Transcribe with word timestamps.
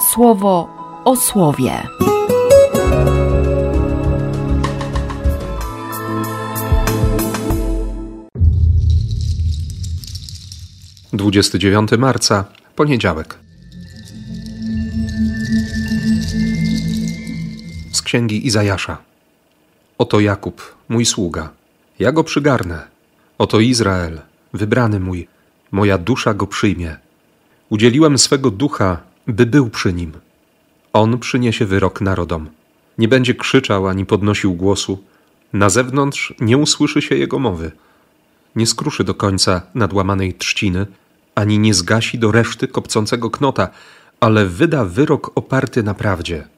słowo 0.00 0.68
o 1.04 1.16
słowie. 1.16 1.82
Dwudziesty 11.12 11.58
dziewiąty 11.58 11.98
marca, 11.98 12.44
poniedziałek. 12.76 13.38
Z 17.92 18.02
księgi 18.02 18.46
Izajasza. 18.46 18.98
Oto 19.98 20.20
Jakub, 20.20 20.76
mój 20.88 21.04
sługa. 21.04 21.50
Ja 21.98 22.12
go 22.12 22.24
przygarnę. 22.24 22.88
Oto 23.38 23.60
Izrael, 23.60 24.20
wybrany 24.52 25.00
mój. 25.00 25.28
Moja 25.70 25.98
dusza 25.98 26.34
go 26.34 26.46
przyjmie. 26.46 26.96
Udzieliłem 27.68 28.18
swego 28.18 28.50
ducha, 28.50 29.07
by 29.28 29.46
był 29.46 29.70
przy 29.70 29.92
nim. 29.92 30.12
On 30.92 31.18
przyniesie 31.18 31.66
wyrok 31.66 32.00
narodom. 32.00 32.48
Nie 32.98 33.08
będzie 33.08 33.34
krzyczał 33.34 33.88
ani 33.88 34.06
podnosił 34.06 34.54
głosu. 34.54 35.04
Na 35.52 35.70
zewnątrz 35.70 36.34
nie 36.40 36.58
usłyszy 36.58 37.02
się 37.02 37.16
jego 37.16 37.38
mowy. 37.38 37.72
Nie 38.56 38.66
skruszy 38.66 39.04
do 39.04 39.14
końca 39.14 39.62
nadłamanej 39.74 40.34
trzciny, 40.34 40.86
ani 41.34 41.58
nie 41.58 41.74
zgasi 41.74 42.18
do 42.18 42.32
reszty 42.32 42.68
kopcącego 42.68 43.30
knota, 43.30 43.68
ale 44.20 44.46
wyda 44.46 44.84
wyrok 44.84 45.30
oparty 45.34 45.82
na 45.82 45.94
prawdzie. 45.94 46.48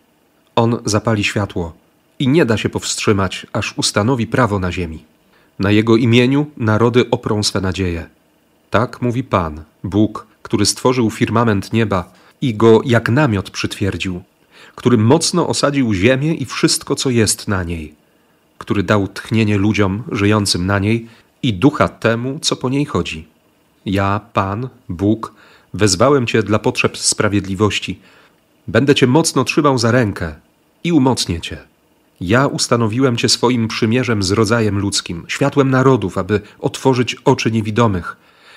On 0.56 0.78
zapali 0.84 1.24
światło 1.24 1.72
i 2.18 2.28
nie 2.28 2.44
da 2.44 2.56
się 2.56 2.68
powstrzymać, 2.68 3.46
aż 3.52 3.78
ustanowi 3.78 4.26
prawo 4.26 4.58
na 4.58 4.72
ziemi. 4.72 5.04
Na 5.58 5.70
jego 5.70 5.96
imieniu 5.96 6.46
narody 6.56 7.10
oprą 7.10 7.42
swe 7.42 7.60
nadzieje. 7.60 8.06
Tak 8.70 9.02
mówi 9.02 9.24
Pan, 9.24 9.62
Bóg, 9.84 10.26
który 10.42 10.66
stworzył 10.66 11.10
firmament 11.10 11.72
nieba 11.72 12.12
i 12.40 12.54
go 12.54 12.80
jak 12.84 13.08
namiot 13.08 13.50
przytwierdził, 13.50 14.22
który 14.74 14.98
mocno 14.98 15.48
osadził 15.48 15.94
ziemię 15.94 16.34
i 16.34 16.44
wszystko, 16.44 16.94
co 16.94 17.10
jest 17.10 17.48
na 17.48 17.64
niej, 17.64 17.94
który 18.58 18.82
dał 18.82 19.08
tchnienie 19.08 19.58
ludziom 19.58 20.02
żyjącym 20.12 20.66
na 20.66 20.78
niej 20.78 21.06
i 21.42 21.54
ducha 21.54 21.88
temu, 21.88 22.38
co 22.42 22.56
po 22.56 22.68
niej 22.68 22.84
chodzi. 22.84 23.28
Ja, 23.86 24.20
Pan, 24.32 24.68
Bóg, 24.88 25.34
wezwałem 25.74 26.26
Cię 26.26 26.42
dla 26.42 26.58
potrzeb 26.58 26.98
sprawiedliwości. 26.98 28.00
Będę 28.68 28.94
Cię 28.94 29.06
mocno 29.06 29.44
trzymał 29.44 29.78
za 29.78 29.90
rękę 29.90 30.34
i 30.84 30.92
umocnię 30.92 31.40
Cię. 31.40 31.58
Ja 32.20 32.46
ustanowiłem 32.46 33.16
Cię 33.16 33.28
swoim 33.28 33.68
przymierzem 33.68 34.22
z 34.22 34.30
rodzajem 34.30 34.78
ludzkim, 34.78 35.24
światłem 35.28 35.70
narodów, 35.70 36.18
aby 36.18 36.40
otworzyć 36.58 37.16
oczy 37.24 37.50
niewidomych, 37.50 38.16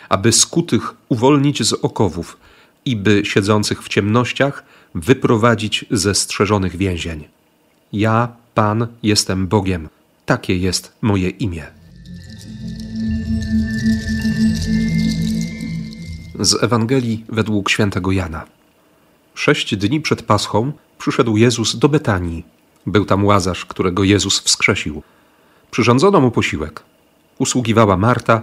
aby 0.09 0.31
skutych 0.31 0.93
uwolnić 1.09 1.63
z 1.63 1.73
okowów 1.73 2.37
i 2.85 2.95
by 2.95 3.25
siedzących 3.25 3.83
w 3.83 3.87
ciemnościach 3.87 4.63
wyprowadzić 4.95 5.85
ze 5.91 6.15
strzeżonych 6.15 6.75
więzień. 6.75 7.23
Ja, 7.93 8.29
Pan, 8.53 8.87
jestem 9.03 9.47
Bogiem. 9.47 9.89
Takie 10.25 10.57
jest 10.57 10.93
moje 11.01 11.29
imię. 11.29 11.63
Z 16.39 16.63
Ewangelii 16.63 17.25
według 17.29 17.69
świętego 17.69 18.11
Jana. 18.11 18.45
Sześć 19.33 19.75
dni 19.75 20.01
przed 20.01 20.21
Paschą 20.21 20.71
przyszedł 20.99 21.37
Jezus 21.37 21.75
do 21.75 21.89
Betanii. 21.89 22.45
Był 22.85 23.05
tam 23.05 23.25
łazarz, 23.25 23.65
którego 23.65 24.03
Jezus 24.03 24.39
wskrzesił. 24.39 25.03
Przyrządzono 25.71 26.21
mu 26.21 26.31
posiłek. 26.31 26.83
Usługiwała 27.39 27.97
Marta, 27.97 28.41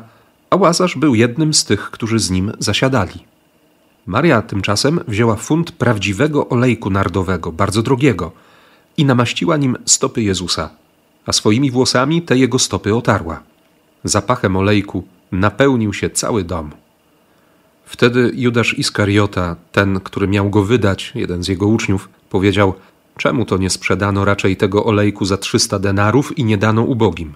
a 0.51 0.57
łazarz 0.57 0.97
był 0.97 1.15
jednym 1.15 1.55
z 1.55 1.65
tych, 1.65 1.91
którzy 1.91 2.19
z 2.19 2.31
nim 2.31 2.53
zasiadali. 2.59 3.30
Maria 4.07 4.43
tymczasem 4.43 5.01
wzięła 5.09 5.37
funt 5.37 5.73
prawdziwego 5.73 6.49
olejku 6.49 6.91
nardowego, 6.91 7.53
bardzo 7.53 7.83
drogiego, 7.83 8.33
i 8.97 9.05
namaściła 9.05 9.57
nim 9.57 9.77
stopy 9.85 10.23
Jezusa, 10.23 10.71
a 11.27 11.33
swoimi 11.33 11.71
włosami 11.71 12.23
te 12.23 12.39
jego 12.39 12.59
stopy 12.59 12.95
otarła. 12.95 13.41
Zapachem 14.05 14.57
olejku 14.57 15.05
napełnił 15.33 15.93
się 15.93 16.11
cały 16.11 16.45
dom. 16.45 16.71
Wtedy 17.85 18.33
Judasz 18.35 18.79
Iskariota, 18.79 19.57
ten, 19.73 20.01
który 20.01 20.29
miał 20.29 20.51
go 20.51 20.63
wydać, 20.63 21.13
jeden 21.15 21.43
z 21.43 21.49
jego 21.49 21.67
uczniów, 21.67 22.09
powiedział: 22.31 22.75
Czemu 23.17 23.45
to 23.45 23.57
nie 23.57 23.71
sprzedano 23.71 24.25
raczej 24.25 24.57
tego 24.57 24.85
olejku 24.85 25.25
za 25.25 25.37
trzysta 25.37 25.79
denarów 25.79 26.39
i 26.39 26.45
nie 26.45 26.59
dano 26.59 26.83
ubogim? 26.83 27.35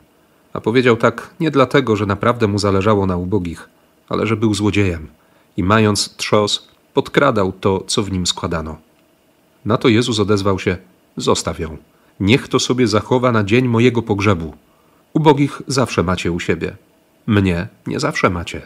A 0.53 0.60
powiedział 0.60 0.97
tak 0.97 1.30
nie 1.41 1.50
dlatego, 1.50 1.97
że 1.97 2.06
naprawdę 2.06 2.47
mu 2.47 2.58
zależało 2.58 3.06
na 3.06 3.16
ubogich, 3.16 3.69
ale 4.08 4.26
że 4.26 4.36
był 4.36 4.54
złodziejem 4.54 5.08
i 5.56 5.62
mając 5.62 6.16
trzos, 6.16 6.69
podkradał 6.94 7.53
to, 7.53 7.84
co 7.87 8.03
w 8.03 8.12
nim 8.12 8.26
składano. 8.26 8.76
Na 9.65 9.76
to 9.76 9.88
Jezus 9.88 10.20
odezwał 10.20 10.59
się: 10.59 10.76
Zostaw 11.16 11.59
ją. 11.60 11.76
Niech 12.20 12.48
to 12.48 12.59
sobie 12.59 12.87
zachowa 12.87 13.32
na 13.32 13.44
dzień 13.44 13.69
mojego 13.69 14.03
pogrzebu. 14.03 14.54
Ubogich 15.12 15.62
zawsze 15.66 16.03
macie 16.03 16.32
u 16.32 16.41
siebie. 16.41 16.76
Mnie 17.26 17.69
nie 17.87 18.00
zawsze 18.00 18.31
macie. 18.31 18.62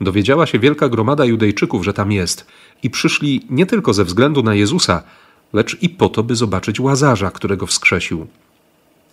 Dowiedziała 0.00 0.46
się 0.46 0.58
wielka 0.58 0.88
gromada 0.88 1.24
Judejczyków, 1.24 1.84
że 1.84 1.92
tam 1.92 2.12
jest, 2.12 2.46
i 2.82 2.90
przyszli 2.90 3.46
nie 3.50 3.66
tylko 3.66 3.92
ze 3.92 4.04
względu 4.04 4.42
na 4.42 4.54
Jezusa, 4.54 5.02
lecz 5.52 5.82
i 5.82 5.88
po 5.88 6.08
to, 6.08 6.22
by 6.22 6.36
zobaczyć 6.36 6.80
łazarza, 6.80 7.30
którego 7.30 7.66
wskrzesił. 7.66 8.26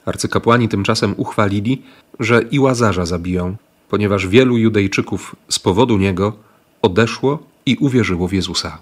Arcykapłani 0.06 0.70
tymczasem 0.70 1.14
uchwalili, 1.18 1.82
że 2.20 2.42
i 2.52 2.60
łazarza 2.60 3.06
zabiją, 3.06 3.56
ponieważ 3.90 4.28
wielu 4.28 4.58
Judejczyków 4.58 5.36
z 5.50 5.60
powodu 5.60 5.98
niego 5.98 6.34
odeszło 6.82 7.40
i 7.66 7.76
uwierzyło 7.76 8.28
w 8.28 8.34
Jezusa. 8.34 8.78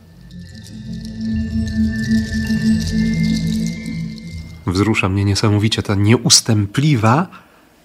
Wzrusza 4.68 5.10
mnie 5.10 5.26
niesamowicie 5.26 5.84
ta 5.84 5.96
nieustępliwa 5.96 7.28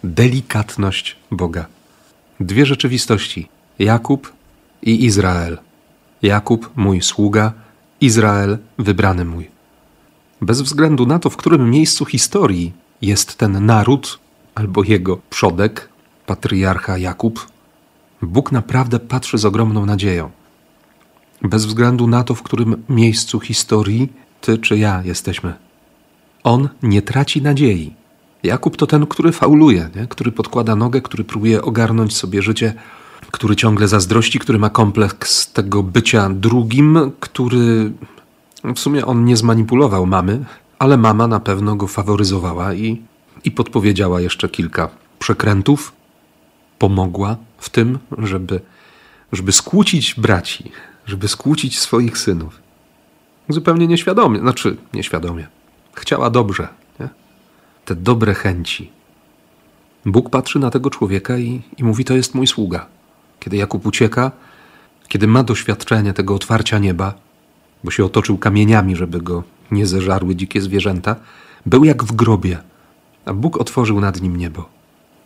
delikatność 0.04 1.16
Boga. 1.31 1.66
Dwie 2.41 2.66
rzeczywistości: 2.66 3.48
Jakub 3.78 4.32
i 4.82 5.04
Izrael. 5.04 5.59
Jakub, 6.22 6.71
mój 6.77 7.03
sługa, 7.03 7.53
Izrael, 8.00 8.59
wybrany 8.78 9.25
mój. 9.25 9.50
Bez 10.41 10.60
względu 10.60 11.06
na 11.06 11.19
to, 11.19 11.31
w 11.31 11.37
którym 11.37 11.71
miejscu 11.71 12.04
historii 12.04 12.72
jest 13.03 13.37
ten 13.37 13.66
naród 13.66 14.19
albo 14.54 14.84
jego 14.84 15.19
przodek, 15.31 15.88
patriarcha 16.27 16.98
Jakub, 16.98 17.47
Bóg 18.22 18.53
naprawdę 18.53 18.98
patrzy 18.98 19.38
z 19.38 19.44
ogromną 19.44 19.86
nadzieją. 19.86 20.31
Bez 21.42 21.66
względu 21.66 22.06
na 22.06 22.25
to, 22.25 22.34
w 22.34 22.42
którym 22.42 22.82
miejscu 22.88 23.41
historii 23.41 24.12
ty 24.41 24.58
czy 24.58 24.78
ja 24.78 25.03
jesteśmy. 25.04 25.54
On 26.44 26.69
nie 26.82 27.03
traci 27.03 27.42
nadziei. 27.42 27.94
Jakub 28.42 28.76
to 28.76 28.86
ten, 28.86 29.06
który 29.06 29.32
fauluje, 29.32 29.91
nie? 29.97 30.06
który 30.06 30.32
podkłada 30.32 30.76
nogę, 30.76 31.00
który 31.00 31.25
próbuje 31.25 31.62
ogarnąć 31.62 32.16
sobie 32.16 32.42
życie, 32.42 32.75
który 33.30 33.56
ciągle 33.56 33.88
zazdrości, 33.88 34.38
który 34.38 34.59
ma 34.59 34.70
kompleks 34.70 35.53
tego 35.53 35.82
bycia 35.82 36.30
drugim, 36.30 36.98
który 37.20 37.92
w 38.75 38.78
sumie 38.78 39.06
on 39.06 39.25
nie 39.25 39.36
zmanipulował 39.36 40.06
mamy, 40.06 40.44
ale 40.78 40.97
mama 40.97 41.26
na 41.26 41.41
pewno 41.41 41.76
go 41.76 41.86
faworyzowała 41.86 42.75
i, 42.75 43.03
i 43.44 43.50
podpowiedziała 43.50 44.20
jeszcze 44.20 44.48
kilka 44.48 44.88
przekrętów, 45.19 45.92
pomogła 46.80 47.36
w 47.58 47.70
tym, 47.70 47.98
żeby, 48.18 48.60
żeby 49.32 49.52
skłócić 49.52 50.14
braci, 50.14 50.72
żeby 51.06 51.28
skłócić 51.28 51.78
swoich 51.78 52.18
synów. 52.18 52.60
Zupełnie 53.48 53.86
nieświadomie, 53.86 54.41
znaczy 54.41 54.76
nieświadomie. 54.94 55.46
Chciała 55.94 56.30
dobrze, 56.30 56.68
nie? 57.00 57.08
te 57.84 57.94
dobre 57.94 58.34
chęci. 58.34 58.91
Bóg 60.06 60.30
patrzy 60.30 60.58
na 60.58 60.70
tego 60.70 60.91
człowieka 60.91 61.38
i, 61.38 61.62
i 61.78 61.84
mówi: 61.84 62.04
To 62.04 62.14
jest 62.16 62.34
mój 62.34 62.46
sługa. 62.46 62.86
Kiedy 63.41 63.56
Jakub 63.56 63.86
ucieka, 63.86 64.32
kiedy 65.08 65.26
ma 65.26 65.42
doświadczenie 65.42 66.12
tego 66.12 66.34
otwarcia 66.34 66.78
nieba, 66.78 67.15
bo 67.84 67.91
się 67.91 68.04
otoczył 68.04 68.38
kamieniami, 68.38 68.97
żeby 68.97 69.21
go 69.21 69.42
nie 69.71 69.86
zeżarły 69.86 70.36
dzikie 70.36 70.60
zwierzęta, 70.60 71.16
był 71.66 71.84
jak 71.84 72.04
w 72.04 72.12
grobie, 72.12 72.59
a 73.24 73.32
Bóg 73.32 73.60
otworzył 73.60 74.00
nad 74.00 74.21
nim 74.21 74.36
niebo. 74.36 74.79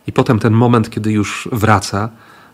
I 0.07 0.11
potem 0.11 0.39
ten 0.39 0.53
moment, 0.53 0.89
kiedy 0.89 1.11
już 1.11 1.49
wraca, 1.51 2.09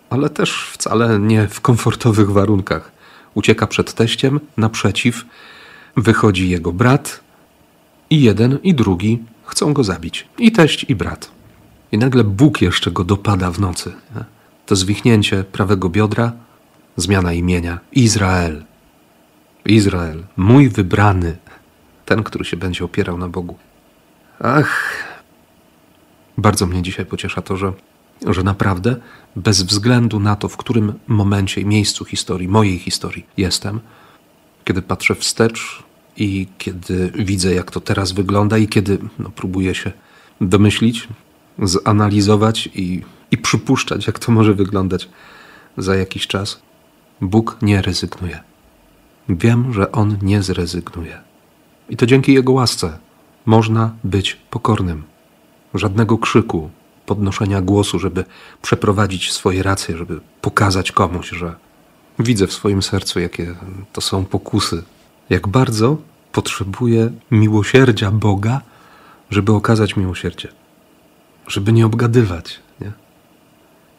ale 0.09 0.30
też 0.30 0.69
wcale 0.74 1.19
nie 1.19 1.48
w 1.48 1.62
komfortowych 1.62 2.31
warunkach. 2.31 2.92
Ucieka 3.33 3.68
przed 3.68 3.94
teściem, 3.94 4.39
naprzeciw, 4.57 5.25
wychodzi 5.98 6.50
jego 6.50 6.71
brat 6.74 7.19
i 8.09 8.21
jeden 8.21 8.59
i 8.63 8.74
drugi 8.74 9.24
chcą 9.45 9.74
go 9.74 9.83
zabić. 9.83 10.27
I 10.38 10.51
teść, 10.51 10.86
i 10.89 10.95
brat. 10.95 11.31
I 11.92 11.98
nagle 11.98 12.24
Bóg 12.24 12.62
jeszcze 12.62 12.92
go 12.92 13.03
dopada 13.03 13.51
w 13.51 13.59
nocy. 13.59 13.94
To 14.65 14.75
zwichnięcie 14.75 15.44
prawego 15.44 15.89
biodra, 15.89 16.31
zmiana 16.98 17.33
imienia. 17.33 17.80
Izrael. 17.92 18.63
Izrael, 19.65 20.24
mój 20.38 20.69
wybrany, 20.69 21.38
ten, 22.06 22.24
który 22.24 22.45
się 22.45 22.57
będzie 22.57 22.86
opierał 22.86 23.18
na 23.18 23.27
Bogu. 23.27 23.57
Ach, 24.39 24.94
bardzo 26.38 26.68
mnie 26.68 26.81
dzisiaj 26.81 27.06
pociesza 27.06 27.42
to, 27.42 27.57
że, 27.57 27.74
że 28.28 28.44
naprawdę, 28.44 28.95
bez 29.36 29.63
względu 29.63 30.19
na 30.19 30.36
to, 30.36 30.50
w 30.50 30.57
którym 30.57 30.94
momencie 31.07 31.62
i 31.62 31.66
miejscu 31.66 32.06
historii, 32.06 32.48
mojej 32.48 32.80
historii 32.80 33.25
jestem, 33.38 33.80
kiedy 34.66 34.81
patrzę 34.81 35.16
wstecz 35.16 35.83
I 36.18 36.48
kiedy 36.57 37.12
widzę, 37.16 37.54
jak 37.54 37.72
to 37.72 37.81
teraz 37.81 38.12
wygląda, 38.12 38.57
i 38.57 38.68
kiedy 38.68 38.98
no, 39.19 39.31
próbuję 39.36 39.75
się 39.75 39.92
domyślić, 40.42 41.07
zanalizować 41.60 42.69
i, 42.75 43.01
i 43.31 43.38
przypuszczać, 43.38 44.07
jak 44.07 44.19
to 44.19 44.31
może 44.31 44.54
wyglądać 44.54 45.10
za 45.77 45.95
jakiś 45.95 46.27
czas, 46.27 46.62
Bóg 47.22 47.57
nie 47.62 47.81
rezygnuje. 47.81 48.39
Wiem, 49.30 49.74
że 49.74 49.92
On 49.92 50.18
nie 50.22 50.44
zrezygnuje. 50.44 51.18
I 51.89 51.98
to 51.98 52.06
dzięki 52.06 52.34
Jego 52.34 52.51
łasce 52.51 52.98
można 53.45 53.95
być 54.04 54.38
pokornym. 54.50 55.04
Żadnego 55.73 56.18
krzyku, 56.18 56.69
podnoszenia 57.06 57.62
głosu, 57.62 58.00
żeby 58.00 58.25
przeprowadzić 58.62 59.31
swoje 59.31 59.63
racje, 59.63 59.97
żeby 59.97 60.19
pokazać 60.41 60.91
komuś, 60.91 61.29
że 61.29 61.56
widzę 62.19 62.47
w 62.47 62.53
swoim 62.53 62.81
sercu, 62.81 63.19
jakie 63.19 63.56
to 63.94 64.01
są 64.01 64.25
pokusy, 64.25 64.83
jak 65.29 65.47
bardzo 65.47 65.97
potrzebuję 66.31 67.12
miłosierdzia 67.31 68.12
Boga, 68.12 68.62
żeby 69.29 69.53
okazać 69.53 69.95
miłosierdzie, 69.95 70.50
żeby 71.47 71.74
nie 71.74 71.85
obgadywać. 71.85 72.59
Nie? 72.81 72.91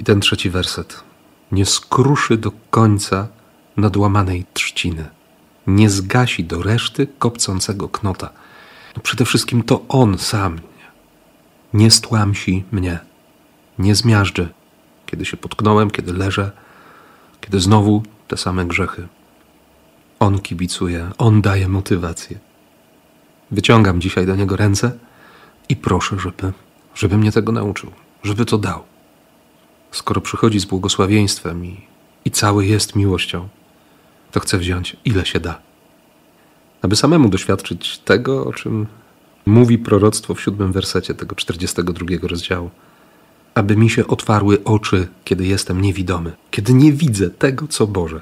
I 0.01 0.05
ten 0.05 0.21
trzeci 0.21 0.51
werset. 0.51 1.05
Nie 1.53 1.67
skruszy 1.67 2.37
do 2.37 2.53
końca 2.71 3.29
nadłamanej 3.77 4.45
trzciny, 4.55 5.09
nie 5.67 5.91
zgasi 5.91 6.45
do 6.45 6.63
reszty 6.63 7.07
kopcącego 7.19 7.89
knota. 7.89 8.31
No 8.97 9.03
przede 9.03 9.25
wszystkim 9.25 9.63
to 9.63 9.85
On 9.89 10.19
sam 10.19 10.61
nie 11.75 11.91
stłamsi 11.91 12.65
mnie, 12.73 12.99
nie 13.79 13.95
zmiażdży, 13.95 14.49
kiedy 15.07 15.25
się 15.25 15.37
potknąłem, 15.37 15.91
kiedy 15.91 16.13
leżę, 16.13 16.51
kiedy 17.41 17.61
znowu 17.61 18.03
te 18.29 18.37
same 18.37 18.65
grzechy. 18.65 19.09
On 20.19 20.39
kibicuje, 20.41 21.11
On 21.19 21.43
daje 21.43 21.69
motywację. 21.69 22.39
Wyciągam 23.51 24.01
dzisiaj 24.01 24.27
do 24.27 24.37
Niego 24.37 24.57
ręce 24.57 24.93
i 25.69 25.77
proszę, 25.77 26.19
żeby, 26.19 26.53
żeby 26.95 27.19
mnie 27.19 27.33
tego 27.33 27.53
nauczył, 27.53 27.91
żeby 28.23 28.45
to 28.45 28.59
dał. 28.59 28.83
Skoro 29.91 30.21
przychodzi 30.21 30.61
z 30.61 30.65
błogosławieństwem 30.65 31.65
i, 31.67 31.81
i 32.25 32.31
cały 32.31 32.67
jest 32.67 32.97
miłością, 32.97 33.49
to 34.31 34.41
chcę 34.41 34.59
wziąć 34.59 34.97
ile 35.05 35.27
się 35.27 35.41
da. 35.41 35.59
Aby 36.83 36.97
samemu 36.97 37.29
doświadczyć 37.29 37.99
tego, 37.99 38.47
o 38.47 38.53
czym 38.53 38.87
mówi 39.47 39.79
proroctwo 39.79 40.35
w 40.35 40.41
siódmym 40.41 40.73
wersecie 40.73 41.15
tego 41.15 41.37
42 41.37 42.07
rozdziału. 42.23 42.71
Aby 43.55 43.77
mi 43.77 43.91
się 43.91 44.07
otwarły 44.07 44.65
oczy, 44.65 45.09
kiedy 45.25 45.47
jestem 45.47 45.83
niewidomy, 45.83 46.33
kiedy 46.51 46.75
nie 46.75 46.93
widzę 46.93 47.31
tego, 47.31 47.69
co 47.69 47.87
Boże. 47.87 48.21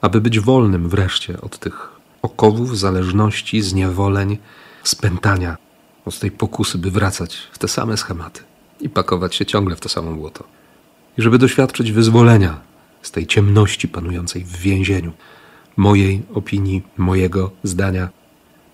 Aby 0.00 0.20
być 0.20 0.40
wolnym 0.40 0.88
wreszcie 0.88 1.40
od 1.40 1.58
tych 1.58 1.88
okowów, 2.22 2.78
zależności, 2.78 3.62
zniewoleń, 3.62 4.38
spętania, 4.82 5.56
od 6.04 6.18
tej 6.18 6.30
pokusy, 6.30 6.78
by 6.78 6.90
wracać 6.90 7.36
w 7.52 7.58
te 7.58 7.68
same 7.68 7.96
schematy 7.96 8.42
i 8.80 8.88
pakować 8.88 9.34
się 9.34 9.46
ciągle 9.46 9.76
w 9.76 9.80
to 9.80 9.88
samo 9.88 10.12
błoto. 10.12 10.44
I 11.18 11.22
żeby 11.22 11.38
doświadczyć 11.38 11.92
wyzwolenia 11.92 12.60
z 13.02 13.10
tej 13.10 13.26
ciemności 13.26 13.88
panującej 13.88 14.44
w 14.44 14.56
więzieniu, 14.56 15.12
mojej 15.76 16.22
opinii, 16.34 16.82
mojego 16.96 17.50
zdania, 17.62 18.08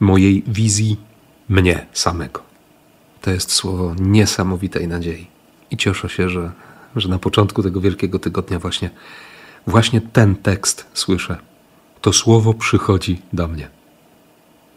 mojej 0.01 0.43
wizji, 0.47 0.97
mnie 1.49 1.87
samego. 1.93 2.43
To 3.21 3.31
jest 3.31 3.53
słowo 3.53 3.95
niesamowitej 3.99 4.89
nadziei. 4.89 5.27
I 5.71 5.77
cieszę 5.77 6.09
się, 6.09 6.29
że, 6.29 6.53
że 6.97 7.09
na 7.09 7.19
początku 7.19 7.63
tego 7.63 7.81
wielkiego 7.81 8.19
tygodnia 8.19 8.59
właśnie, 8.59 8.91
właśnie 9.67 10.01
ten 10.01 10.37
tekst 10.37 10.87
słyszę. 10.95 11.39
To 12.01 12.13
słowo 12.13 12.55
przychodzi 12.55 13.23
do 13.33 13.49
mnie. 13.49 13.69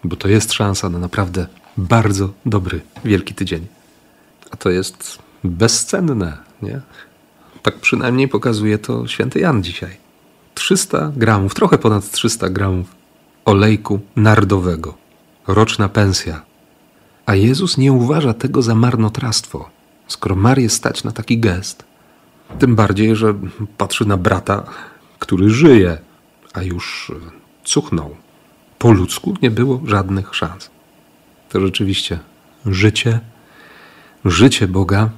Bo 0.03 0.15
to 0.15 0.27
jest 0.27 0.53
szansa 0.53 0.89
na 0.89 0.99
naprawdę 0.99 1.47
bardzo 1.77 2.33
dobry 2.45 2.81
wielki 3.05 3.33
tydzień. 3.33 3.67
A 4.51 4.57
to 4.57 4.69
jest 4.69 5.19
bezcenne, 5.43 6.37
nie? 6.61 6.81
Tak 7.61 7.79
przynajmniej 7.79 8.27
pokazuje 8.27 8.77
to 8.77 9.07
święty 9.07 9.39
Jan 9.39 9.63
dzisiaj. 9.63 9.97
300 10.53 11.11
gramów, 11.15 11.55
trochę 11.55 11.77
ponad 11.77 12.11
300 12.11 12.49
gramów 12.49 12.87
olejku 13.45 13.99
nardowego. 14.15 14.97
Roczna 15.47 15.89
pensja 15.89 16.41
a 17.25 17.35
Jezus 17.35 17.77
nie 17.77 17.93
uważa 17.93 18.33
tego 18.33 18.61
za 18.61 18.75
marnotrawstwo, 18.75 19.69
skoro 20.07 20.35
Marię 20.35 20.69
stać 20.69 21.03
na 21.03 21.11
taki 21.11 21.39
gest. 21.39 21.83
Tym 22.59 22.75
bardziej, 22.75 23.15
że 23.15 23.33
patrzy 23.77 24.05
na 24.05 24.17
brata, 24.17 24.63
który 25.19 25.49
żyje, 25.49 25.97
a 26.53 26.61
już 26.61 27.11
cuchnął. 27.63 28.15
Po 28.79 28.91
ludzku 28.91 29.33
nie 29.41 29.51
było 29.51 29.81
żadnych 29.85 30.35
szans. 30.35 30.69
To 31.49 31.59
rzeczywiście 31.59 32.19
życie, 32.65 33.19
życie 34.25 34.67
Boga, 34.67 35.09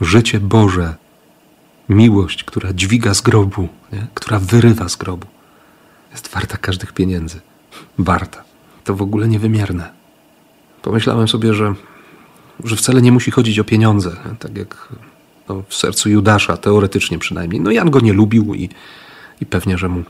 życie 0.00 0.40
Boże, 0.40 0.94
miłość, 1.88 2.44
która 2.44 2.72
dźwiga 2.72 3.14
z 3.14 3.20
grobu, 3.20 3.68
nie? 3.92 4.06
która 4.14 4.38
wyrywa 4.38 4.88
z 4.88 4.96
grobu, 4.96 5.26
jest 6.10 6.28
warta 6.28 6.56
każdych 6.56 6.92
pieniędzy. 6.92 7.40
Warta. 7.98 8.44
To 8.84 8.94
w 8.94 9.02
ogóle 9.02 9.28
niewymierne 9.28 10.01
pomyślałem 10.82 11.28
sobie, 11.28 11.54
że, 11.54 11.74
że 12.64 12.76
wcale 12.76 13.02
nie 13.02 13.12
musi 13.12 13.30
chodzić 13.30 13.58
o 13.58 13.64
pieniądze, 13.64 14.16
tak 14.38 14.56
jak 14.56 14.88
no, 15.48 15.62
w 15.68 15.74
sercu 15.74 16.10
Judasza, 16.10 16.56
teoretycznie 16.56 17.18
przynajmniej. 17.18 17.60
No 17.60 17.70
Jan 17.70 17.90
go 17.90 18.00
nie 18.00 18.12
lubił 18.12 18.54
i, 18.54 18.68
i 19.40 19.46
pewnie, 19.46 19.78
że 19.78 19.88
mu 19.88 20.04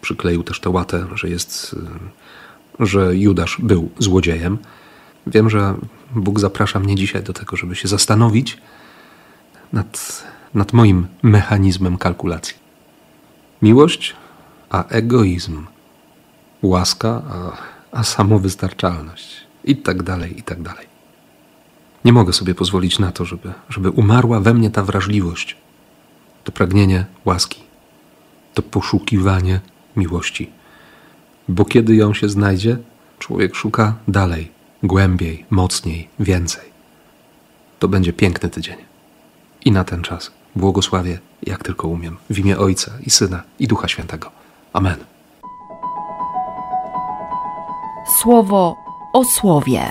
przykleił 0.00 0.42
też 0.42 0.60
tę 0.60 0.70
łatę, 0.70 1.06
że 1.14 1.28
jest, 1.28 1.76
że 2.80 3.16
Judasz 3.16 3.56
był 3.58 3.90
złodziejem. 3.98 4.58
Wiem, 5.26 5.50
że 5.50 5.74
Bóg 6.14 6.40
zaprasza 6.40 6.80
mnie 6.80 6.96
dzisiaj 6.96 7.22
do 7.22 7.32
tego, 7.32 7.56
żeby 7.56 7.76
się 7.76 7.88
zastanowić 7.88 8.58
nad, 9.72 10.24
nad 10.54 10.72
moim 10.72 11.06
mechanizmem 11.22 11.98
kalkulacji. 11.98 12.54
Miłość, 13.62 14.16
a 14.70 14.84
egoizm. 14.84 15.66
Łaska, 16.62 17.22
a, 17.30 17.56
a 17.92 18.04
samowystarczalność 18.04 19.49
i 19.64 19.76
tak 19.76 20.02
dalej, 20.02 20.38
i 20.38 20.42
tak 20.42 20.62
dalej. 20.62 20.86
Nie 22.04 22.12
mogę 22.12 22.32
sobie 22.32 22.54
pozwolić 22.54 22.98
na 22.98 23.12
to, 23.12 23.24
żeby, 23.24 23.52
żeby 23.68 23.90
umarła 23.90 24.40
we 24.40 24.54
mnie 24.54 24.70
ta 24.70 24.82
wrażliwość, 24.82 25.56
to 26.44 26.52
pragnienie 26.52 27.04
łaski, 27.24 27.62
to 28.54 28.62
poszukiwanie 28.62 29.60
miłości. 29.96 30.50
Bo 31.48 31.64
kiedy 31.64 31.94
ją 31.94 32.14
się 32.14 32.28
znajdzie, 32.28 32.78
człowiek 33.18 33.54
szuka 33.54 33.94
dalej, 34.08 34.50
głębiej, 34.82 35.44
mocniej, 35.50 36.08
więcej. 36.18 36.70
To 37.78 37.88
będzie 37.88 38.12
piękny 38.12 38.48
tydzień. 38.48 38.76
I 39.64 39.72
na 39.72 39.84
ten 39.84 40.02
czas 40.02 40.30
błogosławię, 40.56 41.18
jak 41.42 41.64
tylko 41.64 41.88
umiem, 41.88 42.16
w 42.30 42.38
imię 42.38 42.58
Ojca 42.58 42.92
i 43.06 43.10
Syna 43.10 43.42
i 43.58 43.68
Ducha 43.68 43.88
Świętego. 43.88 44.30
Amen. 44.72 44.96
Słowo 48.20 48.89
o 49.12 49.24
słowie. 49.24 49.90